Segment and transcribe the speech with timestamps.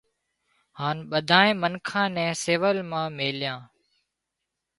[0.79, 3.59] هانَ ٻۮانئين منکان نين سول مان ميليان